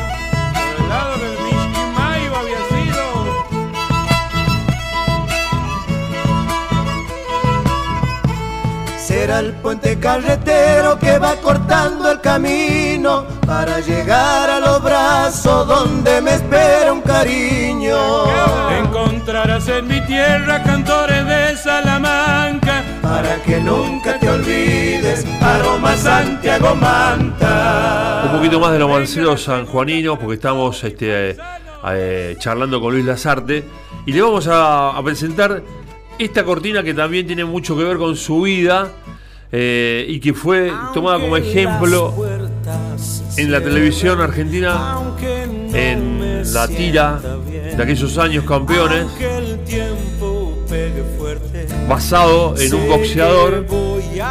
[9.27, 16.21] Será el puente carretero que va cortando el camino para llegar a los brazos donde
[16.21, 17.97] me espera un cariño.
[18.71, 28.21] Encontrarás en mi tierra cantores de Salamanca para que nunca te olvides, aroma Santiago Manta.
[28.27, 31.35] Un poquito más de los manceros sanjuaninos porque estamos este,
[31.89, 33.65] eh, charlando con Luis Lazarte
[34.05, 35.61] y le vamos a presentar
[36.17, 38.89] esta cortina que también tiene mucho que ver con su vida
[39.51, 42.13] eh, y que fue tomada como ejemplo
[43.37, 44.99] en la televisión argentina
[45.73, 49.05] en la tira de aquellos años campeones
[51.87, 53.65] basado en un boxeador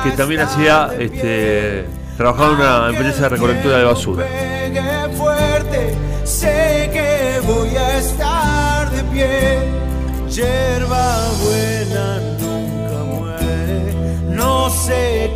[0.05, 1.85] que también hacía este
[2.17, 4.27] trabajaba en una empresa de recolectura de basura.
[4.27, 10.66] Pegue fuerte, sé que voy a estar de pie.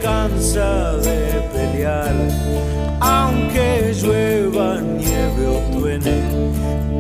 [0.00, 2.14] Cansa de pelear.
[3.00, 6.18] Aunque llueva, nieve o truene,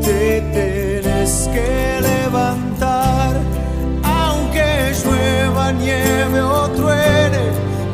[0.00, 3.32] te tenés que levantar.
[4.02, 7.44] Aunque llueva, nieve o truene,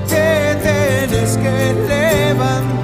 [0.09, 2.76] te tenés que levantar.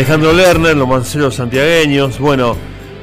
[0.00, 2.18] Alejandro Lerner, los manceros santiagueños.
[2.18, 2.56] Bueno,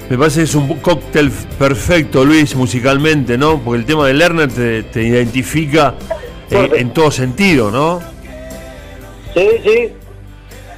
[0.09, 3.59] me parece que es un cóctel perfecto, Luis, musicalmente, ¿no?
[3.59, 5.93] Porque el tema de Lerner te, te identifica
[6.49, 7.99] eh, en todo sentido, ¿no?
[9.35, 9.89] Sí, sí.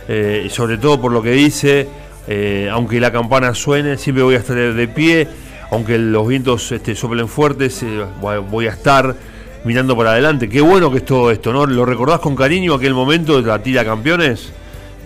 [0.09, 1.87] Eh, y sobre todo por lo que dice,
[2.27, 5.25] eh, aunque la campana suene, siempre voy a estar de pie,
[5.71, 9.15] aunque los vientos este, soplen fuertes, eh, voy- voy a estar
[9.63, 10.49] mirando para adelante.
[10.49, 11.65] Qué bueno que es todo esto, ¿no?
[11.65, 14.51] ¿Lo recordás con cariño aquel momento de la tira campeones?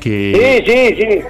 [0.04, 1.22] Que, Sí, sí, sí.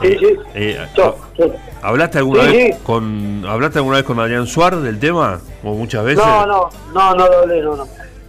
[0.00, 0.36] Sí, sí.
[0.54, 1.46] eh, Yo, yo.
[1.82, 5.40] ¿Hablaste alguna Sí, vez con hablaste alguna vez con Adrián Suárez del tema?
[5.64, 6.24] ¿O muchas veces?
[6.24, 7.84] No, no, no, no lo hablé, no, no.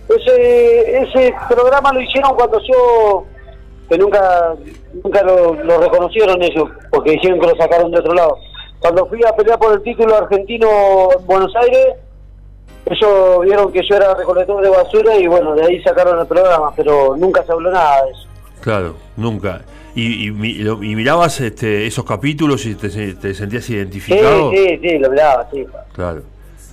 [0.09, 3.23] Ese, ese programa lo hicieron cuando yo,
[3.87, 4.55] que nunca,
[5.03, 8.37] nunca lo, lo reconocieron ellos, porque dijeron que lo sacaron de otro lado.
[8.79, 10.67] Cuando fui a pelear por el título argentino
[11.17, 11.95] en Buenos Aires,
[12.87, 16.73] ellos vieron que yo era recolector de basura y bueno, de ahí sacaron el programa,
[16.75, 18.27] pero nunca se habló nada de eso.
[18.69, 19.63] Claro, nunca.
[19.95, 24.51] ¿Y, y, y mirabas este, esos capítulos y te, te sentías Sí, identificado?
[24.51, 25.65] sí, sí, lo hablaba, sí.
[25.93, 26.21] Claro.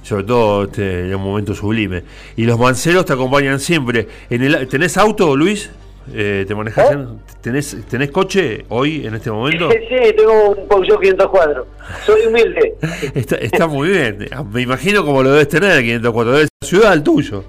[0.03, 2.03] Sobre todo este, en un momento sublime.
[2.37, 4.07] Y los manceros te acompañan siempre.
[4.29, 5.71] En el, ¿Tenés auto, Luis?
[6.13, 6.91] Eh, ¿Te manejas?
[6.91, 6.95] ¿Eh?
[6.95, 9.71] en- ¿tenés, ¿Tenés coche hoy, en este momento?
[9.71, 11.67] Sí, sí, tengo un Peugeot 504.
[12.05, 12.75] Soy humilde.
[13.15, 14.29] Está, está muy bien.
[14.53, 16.33] Me imagino como lo debes tener, 504.
[16.33, 17.43] Debe ser ciudad el tuyo.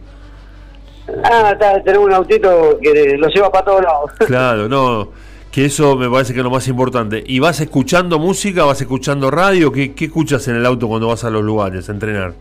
[1.24, 4.12] Ah, está, tenemos un autito que lo lleva para todos lados.
[4.28, 5.10] Claro, no.
[5.52, 7.24] Que eso me parece que es lo más importante.
[7.26, 8.66] ¿Y vas escuchando música?
[8.66, 9.72] ¿Vas escuchando radio?
[9.72, 12.34] ¿Qué, qué escuchas en el auto cuando vas a los lugares a entrenar?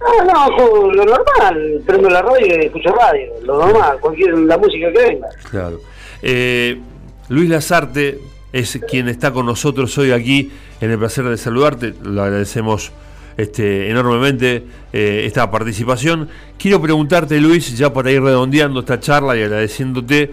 [0.00, 1.82] Ah, no, lo normal.
[1.86, 3.32] Prendo la radio y escucho radio.
[3.44, 5.28] Lo normal, cualquier la música que venga.
[5.50, 5.80] Claro.
[6.22, 6.80] Eh,
[7.28, 8.18] Luis Lazarte
[8.52, 11.94] es quien está con nosotros hoy aquí en el placer de saludarte.
[12.02, 12.92] Le agradecemos
[13.40, 16.28] este, enormemente eh, esta participación.
[16.58, 20.30] Quiero preguntarte, Luis, ya para ir redondeando esta charla y agradeciéndote,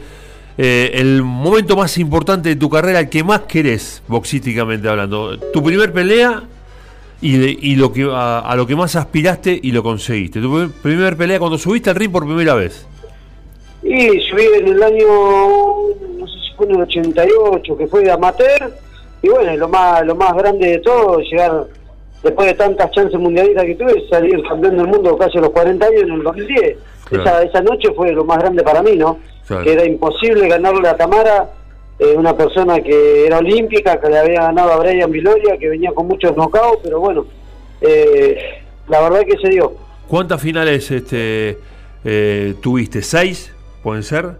[0.57, 5.37] eh, el momento más importante de tu carrera, el que más querés, boxísticamente hablando.
[5.39, 6.43] Tu primer pelea
[7.21, 10.41] y, de- y lo que a, lo que más aspiraste y lo conseguiste.
[10.41, 12.85] Tu primer, primer pelea cuando subiste al ring por primera vez.
[13.83, 15.05] Y subí en el año,
[16.17, 18.73] no sé si fue en el 88, que fue de amateur.
[19.21, 21.65] Y bueno, lo más lo más grande de todo, llegar,
[22.23, 25.85] después de tantas chances mundialistas que tuve, salir campeón del mundo casi a los 40
[25.85, 26.77] años en el 2010.
[27.05, 27.23] Claro.
[27.23, 29.19] Esa, esa noche fue lo más grande para mí, ¿no?
[29.47, 29.63] Claro.
[29.63, 31.49] Que era imposible ganarle a Tamara,
[31.99, 35.91] eh, una persona que era olímpica, que le había ganado a Brian Viloria, que venía
[35.93, 37.25] con muchos knockouts, pero bueno,
[37.81, 38.37] eh,
[38.87, 39.73] la verdad que se dio.
[40.07, 41.57] ¿Cuántas finales este,
[42.03, 43.01] eh, tuviste?
[43.01, 43.51] ¿Seis?
[43.81, 44.37] ¿Pueden ser?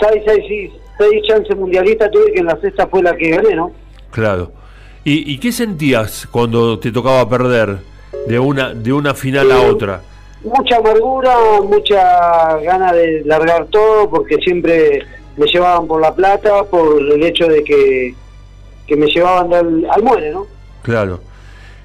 [0.00, 3.54] Seis, seis, seis, seis chances mundialistas tuve, que en la sexta fue la que gané,
[3.54, 3.72] ¿no?
[4.10, 4.52] Claro.
[5.04, 7.78] ¿Y, y qué sentías cuando te tocaba perder
[8.26, 10.02] de una, de una final a otra?
[10.42, 17.00] mucha amargura, mucha gana de largar todo, porque siempre me llevaban por la plata, por
[17.00, 18.14] el hecho de que,
[18.86, 20.46] que me llevaban al, al muere, ¿no?
[20.82, 21.20] Claro.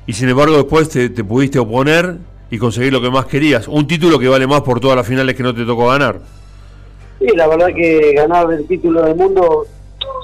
[0.08, 2.15] Y sin embargo después te, te pudiste oponer
[2.49, 3.67] y conseguir lo que más querías.
[3.67, 6.19] Un título que vale más por todas las finales que no te tocó ganar.
[7.19, 9.65] Y la verdad que ganar el título del mundo,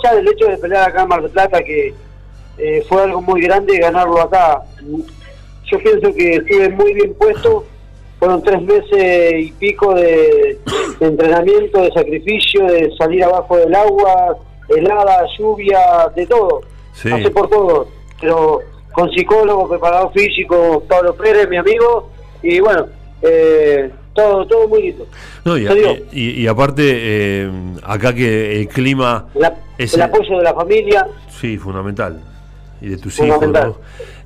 [0.04, 1.93] ya el hecho de pelear acá en Mar del Plata, que
[2.57, 4.61] eh, fue algo muy grande ganarlo acá.
[5.71, 7.65] Yo pienso que estuve muy bien puesto,
[8.19, 10.59] fueron tres meses y pico de,
[10.99, 14.37] de entrenamiento, de sacrificio, de salir abajo del agua,
[14.69, 15.79] helada, lluvia,
[16.15, 16.61] de todo.
[16.93, 17.09] Sí.
[17.09, 17.87] Pasé por todo,
[18.19, 18.59] pero
[18.91, 22.09] con psicólogo, preparador físico, Pablo Pérez, mi amigo,
[22.43, 22.87] y bueno,
[23.21, 25.07] eh, todo, todo muy lindo.
[25.45, 25.65] No, y,
[26.11, 27.49] y- y aparte, eh,
[27.83, 31.07] acá que el clima la- es el apoyo de la familia,
[31.39, 32.19] Sí, fundamental.
[32.81, 33.47] Y de tus hijos.
[33.47, 33.77] ¿no?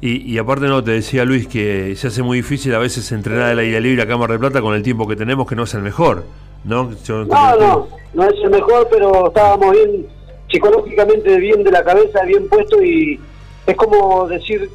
[0.01, 3.49] Y, y aparte, no, te decía Luis que se hace muy difícil a veces entrenar
[3.51, 5.63] al aire libre acá en Mar del Plata con el tiempo que tenemos, que no
[5.63, 6.23] es el mejor,
[6.63, 6.91] ¿no?
[7.03, 10.07] Yo- No, no, no es el mejor, pero estábamos bien
[10.49, 13.19] psicológicamente bien de la cabeza, bien puesto y
[13.67, 14.69] es como decir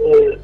[0.00, 0.38] eh,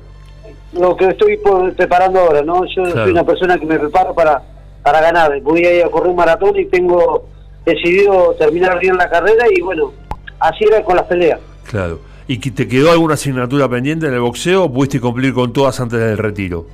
[0.73, 2.65] lo que estoy por- preparando ahora, ¿no?
[2.65, 3.03] Yo Claro.
[3.03, 4.43] soy una persona que me preparo para,
[4.83, 5.39] para ganar.
[5.43, 7.27] Voy a ir a correr un maratón y tengo
[7.67, 9.93] decidido terminar bien la carrera y bueno,
[10.39, 11.41] así era con las peleas.
[11.69, 11.99] Claro.
[12.31, 15.81] ¿Y que te quedó alguna asignatura pendiente en el boxeo o pudiste cumplir con todas
[15.81, 16.65] antes del retiro?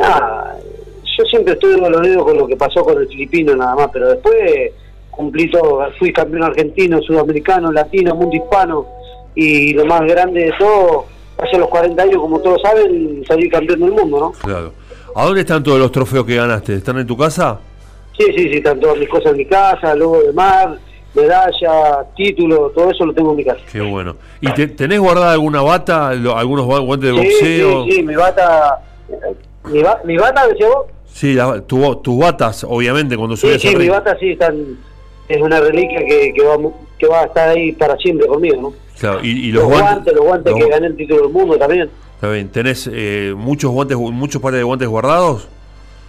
[0.00, 0.52] Ah,
[1.18, 4.70] yo siempre los dedos con lo que pasó con el filipino nada más, pero después
[5.10, 8.86] cumplí todo, fui campeón argentino, sudamericano, latino, mundo hispano
[9.34, 11.06] y lo más grande de todo,
[11.38, 14.30] hace los 40 años, como todos saben, salí campeón del mundo, ¿no?
[14.40, 14.72] Claro.
[15.16, 16.74] ¿A dónde están todos los trofeos que ganaste?
[16.74, 17.58] ¿Están en tu casa?
[18.16, 20.78] Sí, sí, sí, están todas mis cosas en mi casa, logo de mar,
[21.16, 23.60] medalla, título, todo eso lo tengo en mi casa.
[23.70, 24.16] Qué bueno.
[24.40, 27.84] ¿Y te- tenés guardada alguna bata, lo- algunos gua- guantes de Sí, boxeo?
[27.84, 29.14] sí, sí, mi bata, eh,
[29.72, 30.42] mi, ba- mi bata,
[31.12, 34.78] Sí, la- tu- tus batas, obviamente, cuando Sí, subes sí, al mi bata sí están,
[35.28, 36.56] es una reliquia que, que, va,
[36.98, 38.72] que va a estar ahí para siempre conmigo, ¿no?
[39.00, 41.56] Claro, y, y los, los, guantes, los guantes los- que gané el título del mundo
[41.56, 41.90] también.
[42.14, 45.48] Está bien, ¿tenés eh, muchos guantes, muchos pares de guantes guardados?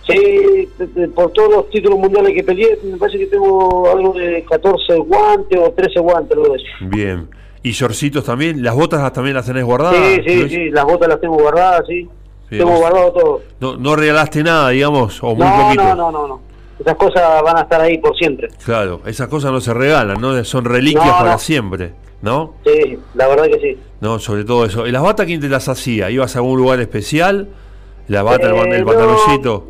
[0.08, 0.70] Sí,
[1.14, 5.60] por todos los títulos mundiales que peleé, me parece que tengo algo de 14 guantes
[5.60, 6.66] o 13 guantes, algo de eso.
[6.82, 7.28] Bien.
[7.64, 8.64] ¿Y shortcitos también?
[8.64, 9.98] ¿Las botas las- también las tenés guardadas?
[9.98, 10.52] Sí, sí, Luis?
[10.52, 12.08] sí, las botas las tengo guardadas, sí.
[12.50, 13.42] Sí, tengo vos- guardado todo.
[13.60, 15.84] No, no regalaste nada, digamos, o muy No, poquito.
[15.84, 16.42] no, no, no, no.
[16.80, 18.48] Esas cosas van a estar ahí por siempre.
[18.64, 20.42] Claro, esas cosas no se regalan, ¿no?
[20.46, 21.40] Son reliquias No, para no.
[21.40, 21.92] siempre,
[22.22, 22.54] ¿no?
[22.66, 23.78] Sí, la verdad que sí.
[24.00, 24.86] No, sobre todo eso.
[24.88, 26.10] ¿Y las batas quién te las hacía?
[26.12, 27.50] ¿Ibas a algún lugar especial?
[28.08, 28.88] ¿La bata, el, Eh, el no.
[28.88, 29.68] pantaloncito?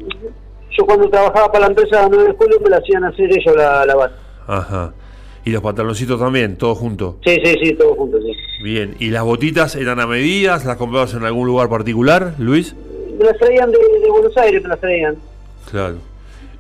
[0.78, 3.86] Yo cuando trabajaba para la empresa 9 de julio me la hacían hacer ellos la,
[3.86, 4.16] la bata.
[4.48, 4.94] Ajá.
[5.44, 7.18] ¿Y los pantaloncitos también, todo junto?
[7.26, 8.34] Sí, sí, sí, todo junto, sí.
[8.62, 8.96] Bien.
[9.00, 10.66] ¿Y las botitas eran a medidas?
[10.66, 12.76] ¿Las comprabas en algún lugar particular, Luis?
[13.18, 15.16] Me las traían de, de Buenos Aires, me las traían.
[15.72, 15.96] Claro.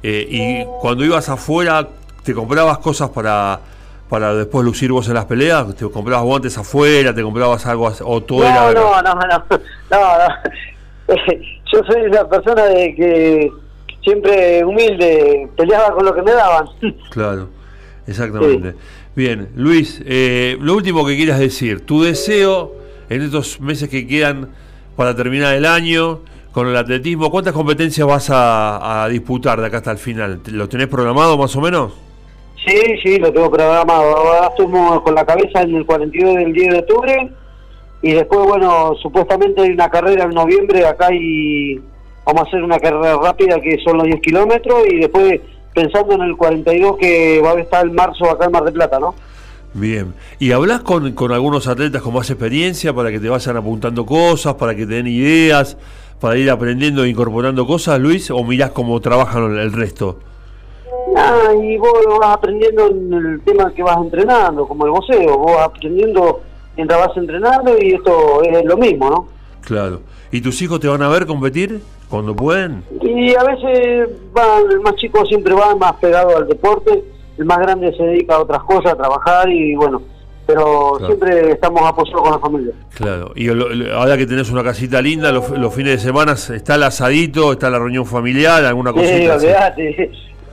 [0.03, 1.87] Eh, y cuando ibas afuera,
[2.23, 3.59] ¿te comprabas cosas para,
[4.09, 5.75] para después lucir vos en las peleas?
[5.75, 7.13] ¿Te comprabas guantes afuera?
[7.13, 9.43] ¿Te comprabas algo o todo era No, no, no, no,
[9.91, 11.15] no, no.
[11.73, 13.51] Yo soy una persona de que
[14.07, 16.67] siempre humilde, peleaba con lo que me daban.
[17.11, 17.49] Claro,
[18.07, 18.75] exactamente.
[19.15, 22.75] Bien, Luis, eh, lo último que quieras decir, tu deseo
[23.09, 24.49] en estos meses que quedan
[24.95, 29.77] para terminar el año con el atletismo, ¿cuántas competencias vas a, a disputar de acá
[29.77, 30.41] hasta el final?
[30.51, 31.93] ¿Lo tenés programado más o menos?
[32.65, 34.17] Sí, sí, lo tengo programado.
[34.17, 37.29] Ahora con la cabeza en el 42 del 10 de octubre
[38.01, 41.79] y después, bueno, supuestamente hay una carrera en noviembre acá y
[42.27, 45.39] vamos a hacer una carrera rápida que son los 10 kilómetros y después
[45.73, 48.99] pensando en el 42 que va a estar en marzo acá en Mar del Plata,
[48.99, 49.15] ¿no?
[49.73, 50.13] Bien.
[50.37, 54.55] ¿Y hablas con, con algunos atletas con más experiencia para que te vayan apuntando cosas,
[54.55, 55.77] para que te den ideas,
[56.19, 58.29] para ir aprendiendo e incorporando cosas, Luis?
[58.29, 60.19] ¿O mirás cómo trabajan el resto?
[61.15, 65.55] Ah, y vos vas aprendiendo en el tema que vas entrenando, como el voceo, vos
[65.55, 66.41] vas aprendiendo
[66.75, 69.27] mientras vas entrenando y esto es lo mismo, ¿no?
[69.61, 70.01] Claro.
[70.31, 72.83] ¿Y tus hijos te van a ver competir cuando pueden?
[73.01, 77.03] Y a veces van, el más chico siempre va más pegado al deporte,
[77.37, 80.01] el más grande se dedica a otras cosas, a trabajar y bueno,
[80.45, 81.07] pero Claro.
[81.13, 82.73] siempre estamos apoyados con la familia.
[82.93, 83.31] Claro.
[83.35, 86.75] Y lo- lo- ahora que tenés una casita linda, los, los fines de semana está
[86.75, 89.35] el asadito, está la reunión familiar, alguna Sí, cosita.
[89.35, 89.45] así.
[89.45, 90.11] olvidate,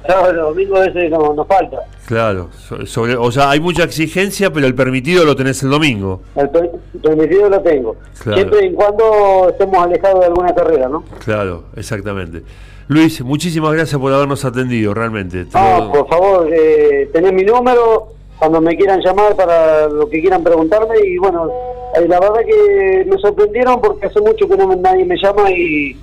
[0.08, 1.78] no, los domingos ese no, nos falta.
[2.06, 2.50] Claro.
[2.52, 6.20] So- Sobre, o sea, hay mucha exigencia, pero el permitido lo tenés el domingo.
[6.36, 6.70] El per-
[7.02, 7.96] permitido lo tengo.
[8.22, 8.38] Claro.
[8.38, 11.04] Siempre y cuando estemos alejados de alguna carrera, ¿no?
[11.24, 12.42] Claro, exactamente.
[12.88, 15.46] Luis, muchísimas gracias por habernos atendido, realmente.
[15.54, 20.42] Lo- por favor, eh, tenés mi número cuando me quieran llamar para lo que quieran
[20.44, 21.48] preguntarme y bueno,
[21.96, 25.50] eh, la verdad que me sorprendieron porque hace mucho que no me- nadie me llama
[25.50, 25.96] y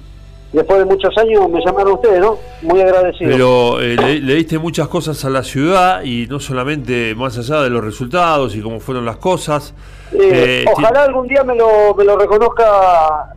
[0.53, 2.37] después de muchos años me llamaron ustedes, ¿no?
[2.61, 3.31] Muy agradecido.
[3.31, 7.61] Pero eh, le, le diste muchas cosas a la ciudad y no solamente más allá
[7.61, 9.73] de los resultados y cómo fueron las cosas.
[10.13, 12.65] Eh, eh, ojalá algún día me lo, me lo reconozca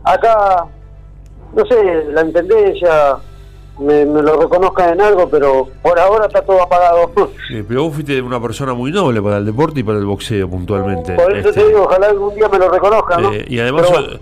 [0.03, 0.65] acá,
[1.55, 3.15] no sé, la intendencia,
[3.79, 7.11] me, me lo reconozca en algo, pero por ahora está todo apagado.
[7.51, 10.49] Eh, pero vos fuiste una persona muy noble para el deporte y para el boxeo
[10.49, 11.13] puntualmente.
[11.13, 13.31] Por eso Este, te digo, ojalá algún día me lo reconozca, ¿no?
[13.35, 14.19] y además, Pero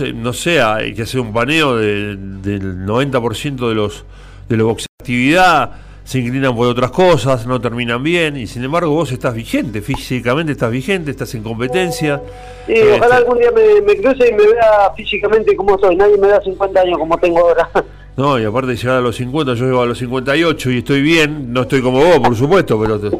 [0.00, 4.04] eh, no sé, hay que hacer un paneo de- del 90% de los
[4.48, 4.86] de los boxeadores.
[5.00, 5.70] actividad
[6.04, 10.52] se inclinan por otras cosas, no terminan bien, y sin embargo vos estás vigente, físicamente
[10.52, 12.22] estás vigente, estás en competencia.
[12.66, 15.96] Sí, ojalá Este, algún día me, me cruce y me vea físicamente como soy.
[15.96, 17.68] Nadie me da 50 años como tengo ahora.
[18.16, 21.02] No, y aparte de llegar a los 50, yo llego a los 58 y estoy
[21.02, 22.98] bien, no estoy como vos, por supuesto, pero...
[22.98, 23.10] te-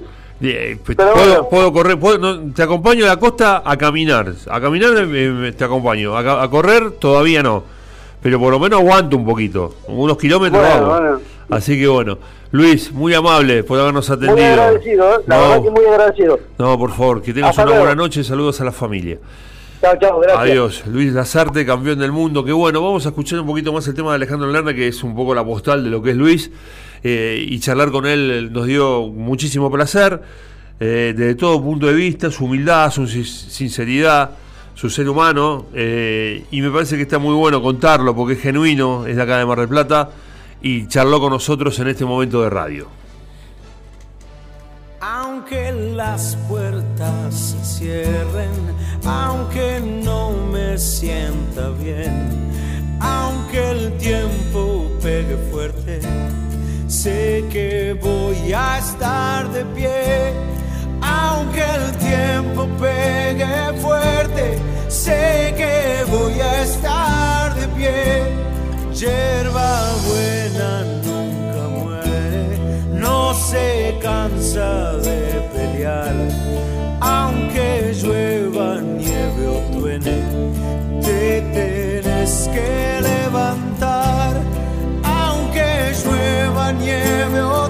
[0.40, 1.48] eh, Pero puedo, bueno.
[1.48, 5.52] puedo correr, puedo- no, te acompaño a la costa a caminar, a caminar eh, eh,
[5.56, 7.64] te acompaño, a, correr todavía no,
[8.22, 11.00] pero por lo menos aguanto un poquito, unos kilómetros Bueno, hago.
[11.00, 11.20] bueno.
[11.48, 12.18] Así que bueno,
[12.50, 14.34] Luis, muy amable por habernos atendido.
[14.34, 15.22] Muy agradecido, ¿eh?
[15.28, 16.40] la No, verdad que muy agradecido.
[16.58, 17.84] no, por favor, que tengas Hasta una luego.
[17.86, 19.18] buena noche, saludos a la familia.
[19.80, 20.42] Chao, chao, gracias.
[20.42, 22.42] Adiós, Luis Lazarte, campeón del mundo.
[22.44, 25.04] Que bueno, vamos a escuchar un poquito más el tema de Alejandro Lerner, que es
[25.04, 26.50] un poco la postal de lo que es Luis.
[27.02, 30.20] Eh, y charlar con él nos dio muchísimo placer,
[30.80, 34.30] eh, desde todo punto de vista, su humildad, su sin- sinceridad,
[34.74, 35.66] su ser humano.
[35.74, 39.38] eh, y me parece que está muy bueno contarlo porque es genuino, es de acá
[39.38, 40.10] de Mar del Plata.
[40.62, 42.88] Y charló con nosotros en este momento de radio.
[45.00, 48.50] Aunque las puertas se cierren,
[49.04, 52.30] aunque no me sienta bien,
[53.00, 56.00] aunque el tiempo pegue fuerte,
[57.06, 60.32] sé que voy a estar de pie.
[61.00, 64.44] Aunque el tiempo pegue fuerte,
[64.88, 65.76] sé que
[66.10, 67.98] voy a estar de pie.
[69.00, 69.72] Yerba
[70.08, 70.70] buena
[71.06, 72.58] nunca muere,
[73.04, 74.70] no se cansa
[75.08, 75.20] de
[75.54, 76.16] pelear.
[77.00, 80.18] Aunque llueva, nieve o truene,
[81.06, 81.22] te
[81.54, 82.95] tienes que
[86.66, 87.65] llueva, nieve o